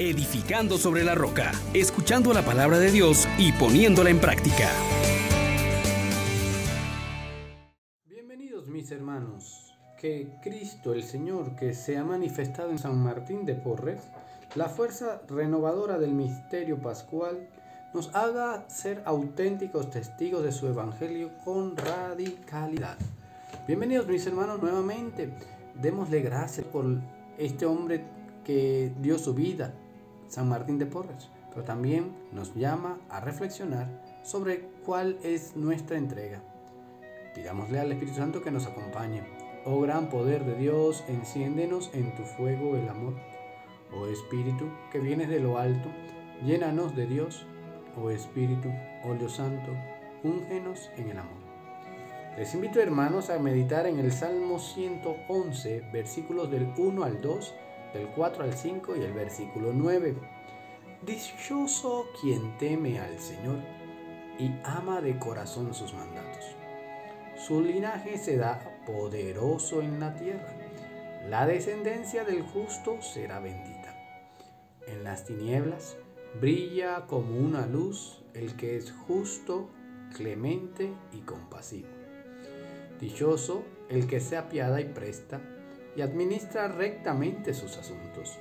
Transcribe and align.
edificando 0.00 0.78
sobre 0.78 1.04
la 1.04 1.14
roca, 1.14 1.52
escuchando 1.74 2.32
la 2.32 2.42
palabra 2.42 2.78
de 2.78 2.90
Dios 2.90 3.28
y 3.36 3.52
poniéndola 3.52 4.08
en 4.08 4.18
práctica. 4.18 4.70
Bienvenidos 8.06 8.66
mis 8.66 8.90
hermanos, 8.92 9.74
que 9.98 10.32
Cristo 10.42 10.94
el 10.94 11.02
Señor 11.02 11.54
que 11.54 11.74
se 11.74 11.98
ha 11.98 12.04
manifestado 12.04 12.70
en 12.70 12.78
San 12.78 12.98
Martín 12.98 13.44
de 13.44 13.54
Porres, 13.54 14.00
la 14.54 14.70
fuerza 14.70 15.20
renovadora 15.28 15.98
del 15.98 16.12
misterio 16.12 16.80
pascual, 16.80 17.50
nos 17.92 18.14
haga 18.14 18.70
ser 18.70 19.02
auténticos 19.04 19.90
testigos 19.90 20.42
de 20.42 20.52
su 20.52 20.66
Evangelio 20.66 21.32
con 21.44 21.76
radicalidad. 21.76 22.96
Bienvenidos 23.66 24.06
mis 24.06 24.26
hermanos 24.26 24.62
nuevamente. 24.62 25.30
Démosle 25.74 26.22
gracias 26.22 26.64
por 26.64 26.86
este 27.36 27.66
hombre 27.66 28.06
que 28.44 28.92
dio 29.00 29.18
su 29.18 29.34
vida, 29.34 29.74
San 30.30 30.48
Martín 30.48 30.78
de 30.78 30.86
Porres, 30.86 31.28
pero 31.50 31.64
también 31.64 32.16
nos 32.32 32.54
llama 32.54 32.98
a 33.10 33.20
reflexionar 33.20 33.88
sobre 34.22 34.60
cuál 34.86 35.18
es 35.24 35.56
nuestra 35.56 35.98
entrega. 35.98 36.40
Pidámosle 37.34 37.80
al 37.80 37.90
Espíritu 37.92 38.16
Santo 38.16 38.40
que 38.40 38.52
nos 38.52 38.66
acompañe. 38.66 39.24
Oh 39.64 39.80
gran 39.80 40.08
poder 40.08 40.44
de 40.44 40.54
Dios, 40.54 41.04
enciéndenos 41.08 41.90
en 41.94 42.14
tu 42.14 42.22
fuego 42.22 42.76
el 42.76 42.88
amor. 42.88 43.14
Oh 43.92 44.06
Espíritu 44.06 44.70
que 44.92 45.00
vienes 45.00 45.28
de 45.28 45.40
lo 45.40 45.58
alto, 45.58 45.88
llénanos 46.44 46.94
de 46.94 47.06
Dios. 47.06 47.44
Oh 48.00 48.10
Espíritu, 48.10 48.70
óleo 49.04 49.28
santo, 49.28 49.72
úngenos 50.22 50.90
en 50.96 51.10
el 51.10 51.18
amor. 51.18 51.40
Les 52.38 52.54
invito 52.54 52.80
hermanos 52.80 53.30
a 53.30 53.38
meditar 53.40 53.88
en 53.88 53.98
el 53.98 54.12
Salmo 54.12 54.60
111, 54.60 55.90
versículos 55.92 56.50
del 56.50 56.72
1 56.78 57.02
al 57.02 57.20
2, 57.20 57.54
del 57.92 58.08
4 58.08 58.44
al 58.44 58.54
5 58.54 58.96
y 58.96 59.02
el 59.02 59.12
versículo 59.12 59.72
9. 59.72 60.14
Dichoso 61.04 62.06
quien 62.20 62.56
teme 62.58 63.00
al 63.00 63.18
Señor 63.18 63.58
y 64.38 64.50
ama 64.64 65.00
de 65.00 65.18
corazón 65.18 65.74
sus 65.74 65.92
mandatos. 65.94 66.44
Su 67.36 67.62
linaje 67.62 68.18
se 68.18 68.36
da 68.36 68.60
poderoso 68.86 69.80
en 69.80 69.98
la 69.98 70.14
tierra. 70.14 70.54
La 71.28 71.46
descendencia 71.46 72.24
del 72.24 72.42
justo 72.42 73.00
será 73.00 73.40
bendita. 73.40 73.96
En 74.86 75.04
las 75.04 75.24
tinieblas 75.24 75.96
brilla 76.40 77.06
como 77.06 77.38
una 77.38 77.66
luz 77.66 78.22
el 78.34 78.56
que 78.56 78.76
es 78.76 78.92
justo, 79.06 79.70
clemente 80.16 80.92
y 81.12 81.20
compasivo. 81.20 81.88
Dichoso 83.00 83.64
el 83.88 84.06
que 84.06 84.20
se 84.20 84.36
apiada 84.36 84.80
y 84.80 84.84
presta 84.84 85.40
y 85.96 86.02
administra 86.02 86.68
rectamente 86.68 87.54
sus 87.54 87.76
asuntos. 87.76 88.38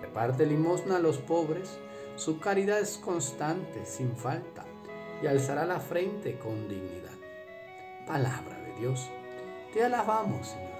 Reparte 0.00 0.46
limosna 0.46 0.96
a 0.96 1.00
los 1.00 1.18
pobres, 1.18 1.78
su 2.16 2.38
caridad 2.38 2.80
es 2.80 2.98
constante, 2.98 3.86
sin 3.86 4.16
falta, 4.16 4.64
y 5.22 5.26
alzará 5.26 5.64
la 5.64 5.80
frente 5.80 6.38
con 6.38 6.68
dignidad. 6.68 7.12
Palabra 8.06 8.58
de 8.58 8.80
Dios. 8.80 9.08
Te 9.72 9.82
alabamos, 9.84 10.48
Señor. 10.48 10.72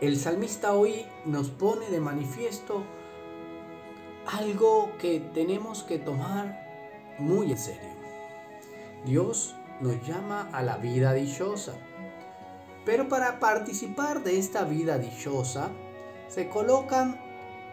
El 0.00 0.18
salmista 0.18 0.74
hoy 0.74 1.06
nos 1.24 1.50
pone 1.50 1.88
de 1.88 2.00
manifiesto 2.00 2.84
algo 4.26 4.90
que 4.98 5.20
tenemos 5.20 5.82
que 5.82 5.98
tomar 5.98 7.14
muy 7.18 7.52
en 7.52 7.58
serio. 7.58 7.94
Dios 9.04 9.54
nos 9.80 10.06
llama 10.06 10.48
a 10.52 10.62
la 10.62 10.78
vida 10.78 11.12
dichosa. 11.12 11.74
Pero 12.84 13.08
para 13.08 13.40
participar 13.40 14.22
de 14.22 14.38
esta 14.38 14.64
vida 14.64 14.98
dichosa 14.98 15.70
se 16.28 16.48
colocan 16.48 17.20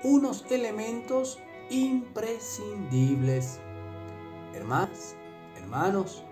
unos 0.03 0.45
elementos 0.49 1.39
imprescindibles. 1.69 3.59
Hermanos, 4.53 5.15
hermanos, 5.57 6.23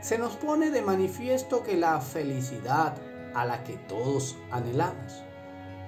se 0.00 0.18
nos 0.18 0.36
pone 0.36 0.70
de 0.70 0.82
manifiesto 0.82 1.62
que 1.62 1.76
la 1.76 2.00
felicidad 2.00 2.96
a 3.34 3.44
la 3.44 3.64
que 3.64 3.74
todos 3.74 4.36
anhelamos, 4.50 5.22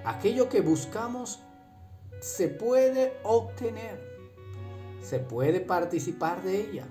aquello 0.04 0.48
que 0.48 0.60
buscamos, 0.60 1.40
se 2.20 2.48
puede 2.48 3.18
obtener, 3.22 4.02
se 5.02 5.18
puede 5.18 5.60
participar 5.60 6.42
de 6.42 6.60
ella 6.60 6.86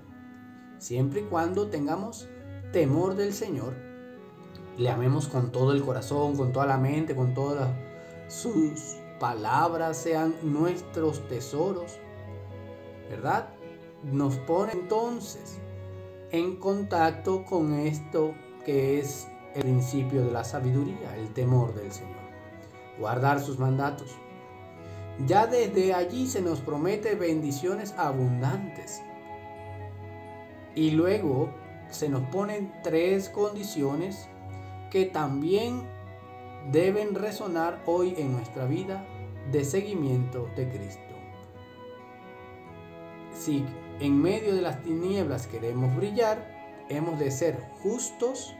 siempre 0.78 1.20
y 1.20 1.24
cuando 1.24 1.68
tengamos 1.68 2.28
temor 2.72 3.16
del 3.16 3.32
Señor, 3.32 3.74
le 4.76 4.90
amemos 4.90 5.28
con 5.28 5.52
todo 5.52 5.72
el 5.72 5.82
corazón, 5.82 6.36
con 6.36 6.52
toda 6.52 6.66
la 6.66 6.78
mente, 6.78 7.14
con 7.14 7.34
todas 7.34 7.68
sus 8.28 8.96
palabras, 9.20 9.96
sean 9.96 10.34
nuestros 10.42 11.26
tesoros, 11.28 11.98
¿verdad? 13.08 13.48
Nos 14.02 14.36
pone 14.38 14.72
entonces 14.72 15.58
en 16.30 16.56
contacto 16.56 17.44
con 17.44 17.74
esto 17.74 18.34
que 18.64 18.98
es 18.98 19.28
el 19.54 19.62
principio 19.62 20.24
de 20.24 20.32
la 20.32 20.42
sabiduría, 20.42 21.16
el 21.16 21.32
temor 21.32 21.74
del 21.74 21.92
Señor. 21.92 22.24
Guardar 22.98 23.40
sus 23.40 23.58
mandatos. 23.58 24.16
Ya 25.26 25.46
desde 25.46 25.94
allí 25.94 26.26
se 26.26 26.42
nos 26.42 26.60
promete 26.60 27.14
bendiciones 27.14 27.94
abundantes 27.96 29.00
y 30.74 30.90
luego 30.90 31.50
se 31.88 32.08
nos 32.08 32.22
ponen 32.30 32.72
tres 32.82 33.28
condiciones 33.28 34.28
que 34.94 35.06
también 35.06 35.82
deben 36.70 37.16
resonar 37.16 37.82
hoy 37.84 38.14
en 38.16 38.30
nuestra 38.30 38.64
vida 38.64 39.04
de 39.50 39.64
seguimiento 39.64 40.48
de 40.54 40.68
Cristo. 40.68 41.14
Si 43.32 43.64
en 43.98 44.22
medio 44.22 44.54
de 44.54 44.62
las 44.62 44.84
tinieblas 44.84 45.48
queremos 45.48 45.96
brillar, 45.96 46.86
hemos 46.88 47.18
de 47.18 47.32
ser 47.32 47.60
justos, 47.82 48.54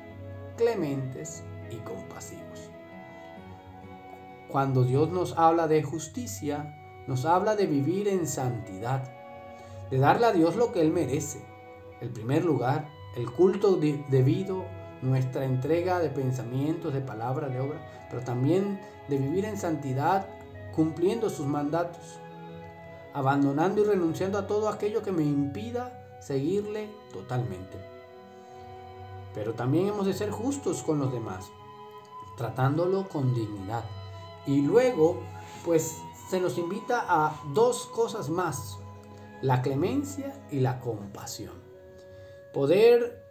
clementes 0.56 1.44
y 1.70 1.76
compasivos. 1.76 2.68
Cuando 4.48 4.82
Dios 4.82 5.12
nos 5.12 5.38
habla 5.38 5.68
de 5.68 5.84
justicia, 5.84 7.04
nos 7.06 7.26
habla 7.26 7.54
de 7.54 7.68
vivir 7.68 8.08
en 8.08 8.26
santidad, 8.26 9.08
de 9.88 9.98
darle 9.98 10.26
a 10.26 10.32
Dios 10.32 10.56
lo 10.56 10.72
que 10.72 10.80
Él 10.80 10.90
merece 10.90 11.44
el 12.00 12.10
primer 12.10 12.44
lugar, 12.44 12.88
el 13.16 13.30
culto 13.30 13.76
debido, 13.76 14.64
nuestra 15.03 15.44
entrega 15.44 15.99
de 15.99 16.09
pensamientos, 16.09 16.94
de 16.94 17.00
palabras, 17.00 17.53
de 17.53 17.60
obras, 17.60 17.81
pero 18.10 18.22
también 18.22 18.81
de 19.09 19.19
vivir 19.19 19.44
en 19.44 19.59
santidad, 19.59 20.27
cumpliendo 20.75 21.31
sus 21.31 21.47
mandatos, 21.47 22.19
abandonando 23.12 23.82
y 23.82 23.84
renunciando 23.84 24.38
a 24.38 24.47
todo 24.47 24.69
aquello 24.69 25.03
que 25.03 25.12
me 25.12 25.22
impida 25.22 26.19
seguirle 26.21 26.88
totalmente. 27.12 27.78
Pero 29.34 29.55
también 29.55 29.88
hemos 29.88 30.06
de 30.06 30.15
ser 30.15 30.31
justos 30.31 30.82
con 30.82 30.99
los 30.99 31.12
demás, 31.12 31.50
tratándolo 32.37 33.09
con 33.09 33.34
dignidad. 33.34 33.84
Y 34.47 34.62
luego, 34.62 35.21
pues 35.65 35.99
se 36.28 36.41
nos 36.41 36.56
invita 36.59 37.05
a 37.06 37.34
dos 37.53 37.87
cosas 37.87 38.31
más, 38.31 38.78
la 39.43 39.61
clemencia 39.61 40.41
y 40.50 40.61
la 40.61 40.81
compasión. 40.81 41.53
Poder 42.53 43.23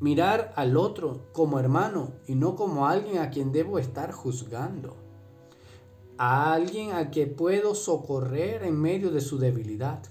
mirar 0.00 0.52
al 0.56 0.76
otro 0.76 1.28
como 1.32 1.58
hermano 1.58 2.12
y 2.26 2.34
no 2.34 2.56
como 2.56 2.86
alguien 2.86 3.18
a 3.18 3.30
quien 3.30 3.52
debo 3.52 3.78
estar 3.78 4.12
juzgando. 4.12 4.96
A 6.18 6.52
alguien 6.52 6.92
a 6.92 7.10
que 7.10 7.26
puedo 7.26 7.74
socorrer 7.74 8.62
en 8.64 8.80
medio 8.80 9.10
de 9.10 9.20
su 9.20 9.38
debilidad. 9.38 10.02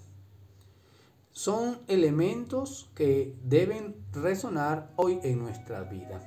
Son 1.32 1.80
elementos 1.88 2.90
que 2.96 3.36
deben 3.44 3.96
resonar 4.12 4.92
hoy 4.96 5.20
en 5.24 5.40
nuestra 5.40 5.84
vida. 5.84 6.22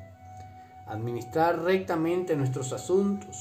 Administrar 0.87 1.63
rectamente 1.63 2.37
nuestros 2.37 2.73
asuntos 2.73 3.37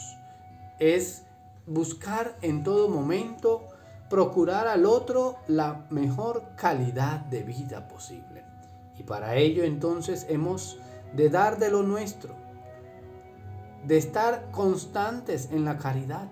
es 0.79 1.25
buscar 1.65 2.37
en 2.41 2.63
todo 2.63 2.89
momento 2.89 3.63
procurar 4.09 4.67
al 4.67 4.85
otro 4.85 5.37
la 5.47 5.87
mejor 5.89 6.55
calidad 6.55 7.21
de 7.21 7.43
vida 7.43 7.87
posible. 7.87 8.54
Y 8.97 9.03
para 9.03 9.35
ello 9.35 9.63
entonces 9.63 10.25
hemos 10.29 10.79
de 11.13 11.29
dar 11.29 11.59
de 11.59 11.69
lo 11.69 11.83
nuestro, 11.83 12.33
de 13.85 13.97
estar 13.97 14.51
constantes 14.51 15.49
en 15.51 15.65
la 15.65 15.77
caridad, 15.77 16.27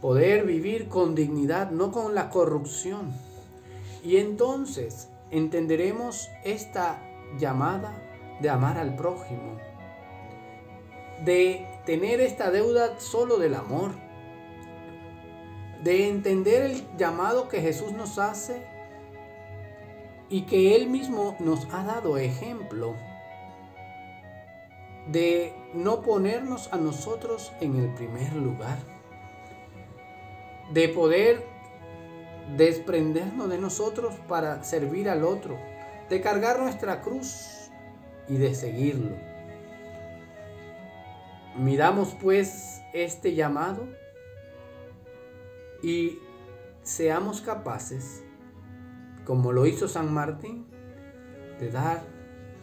poder 0.00 0.44
vivir 0.44 0.88
con 0.88 1.14
dignidad, 1.14 1.70
no 1.70 1.92
con 1.92 2.14
la 2.14 2.30
corrupción. 2.30 3.12
Y 4.02 4.16
entonces 4.16 5.08
entenderemos 5.30 6.28
esta 6.44 7.00
llamada 7.38 7.96
de 8.40 8.50
amar 8.50 8.78
al 8.78 8.96
prójimo, 8.96 9.58
de 11.24 11.66
tener 11.86 12.20
esta 12.20 12.50
deuda 12.50 12.98
solo 12.98 13.38
del 13.38 13.54
amor, 13.54 13.92
de 15.82 16.08
entender 16.08 16.62
el 16.62 16.96
llamado 16.96 17.48
que 17.48 17.60
Jesús 17.60 17.92
nos 17.92 18.18
hace 18.18 18.66
y 20.28 20.42
que 20.42 20.76
Él 20.76 20.88
mismo 20.88 21.36
nos 21.38 21.66
ha 21.72 21.84
dado 21.84 22.16
ejemplo 22.18 22.94
de 25.08 25.54
no 25.74 26.00
ponernos 26.02 26.72
a 26.72 26.76
nosotros 26.76 27.52
en 27.60 27.76
el 27.76 27.92
primer 27.94 28.32
lugar, 28.34 28.78
de 30.72 30.88
poder 30.88 31.44
desprendernos 32.56 33.48
de 33.48 33.58
nosotros 33.58 34.14
para 34.28 34.62
servir 34.64 35.08
al 35.08 35.24
otro, 35.24 35.58
de 36.08 36.20
cargar 36.20 36.60
nuestra 36.60 37.00
cruz 37.00 37.70
y 38.28 38.36
de 38.36 38.54
seguirlo. 38.54 39.16
Miramos 41.56 42.16
pues 42.20 42.82
este 42.92 43.34
llamado 43.34 43.86
y 45.82 46.18
seamos 46.82 47.40
capaces, 47.40 48.24
como 49.24 49.52
lo 49.52 49.66
hizo 49.66 49.88
San 49.88 50.12
Martín, 50.12 50.66
de 51.58 51.70
dar 51.70 52.02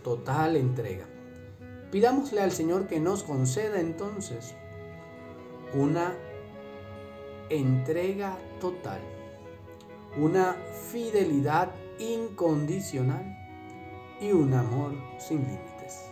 total 0.03 0.55
entrega. 0.55 1.05
Pidámosle 1.91 2.41
al 2.41 2.51
Señor 2.51 2.87
que 2.87 2.99
nos 2.99 3.23
conceda 3.23 3.79
entonces 3.79 4.55
una 5.73 6.13
entrega 7.49 8.37
total 8.59 9.01
una 10.17 10.57
fidelidad 10.91 11.71
incondicional 11.99 13.37
y 14.19 14.31
un 14.31 14.53
amor 14.53 14.93
sin 15.19 15.39
límites. 15.39 16.11